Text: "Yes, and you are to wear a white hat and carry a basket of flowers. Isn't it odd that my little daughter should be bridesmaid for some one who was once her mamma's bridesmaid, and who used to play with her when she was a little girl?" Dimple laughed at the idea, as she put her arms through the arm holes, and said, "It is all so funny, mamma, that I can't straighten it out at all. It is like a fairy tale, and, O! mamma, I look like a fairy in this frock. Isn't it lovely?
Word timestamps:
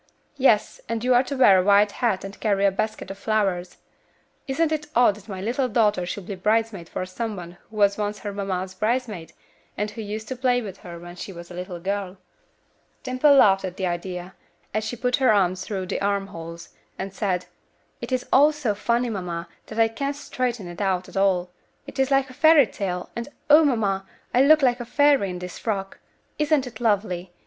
"Yes, 0.37 0.81
and 0.89 1.03
you 1.03 1.13
are 1.13 1.21
to 1.21 1.37
wear 1.37 1.59
a 1.59 1.63
white 1.63 1.91
hat 1.91 2.23
and 2.23 2.39
carry 2.39 2.65
a 2.65 2.71
basket 2.71 3.11
of 3.11 3.19
flowers. 3.19 3.77
Isn't 4.47 4.71
it 4.71 4.87
odd 4.95 5.13
that 5.13 5.29
my 5.29 5.41
little 5.41 5.69
daughter 5.69 6.07
should 6.07 6.25
be 6.25 6.33
bridesmaid 6.33 6.89
for 6.89 7.05
some 7.05 7.35
one 7.35 7.59
who 7.69 7.75
was 7.75 7.99
once 7.99 8.17
her 8.17 8.33
mamma's 8.33 8.73
bridesmaid, 8.73 9.33
and 9.77 9.91
who 9.91 10.01
used 10.01 10.27
to 10.29 10.35
play 10.35 10.59
with 10.59 10.77
her 10.77 10.97
when 10.97 11.15
she 11.17 11.31
was 11.31 11.51
a 11.51 11.53
little 11.53 11.79
girl?" 11.79 12.17
Dimple 13.03 13.35
laughed 13.35 13.63
at 13.63 13.77
the 13.77 13.85
idea, 13.85 14.33
as 14.73 14.83
she 14.83 14.95
put 14.95 15.17
her 15.17 15.31
arms 15.31 15.63
through 15.63 15.85
the 15.85 16.01
arm 16.01 16.25
holes, 16.25 16.69
and 16.97 17.13
said, 17.13 17.45
"It 18.01 18.11
is 18.11 18.25
all 18.33 18.51
so 18.51 18.73
funny, 18.73 19.11
mamma, 19.11 19.47
that 19.67 19.77
I 19.77 19.87
can't 19.87 20.15
straighten 20.15 20.67
it 20.67 20.81
out 20.81 21.09
at 21.09 21.15
all. 21.15 21.51
It 21.85 21.99
is 21.99 22.09
like 22.09 22.31
a 22.31 22.33
fairy 22.33 22.65
tale, 22.65 23.11
and, 23.15 23.27
O! 23.51 23.63
mamma, 23.63 24.07
I 24.33 24.41
look 24.41 24.63
like 24.63 24.79
a 24.79 24.83
fairy 24.85 25.29
in 25.29 25.37
this 25.37 25.59
frock. 25.59 25.99
Isn't 26.39 26.65
it 26.65 26.79
lovely? 26.81 27.31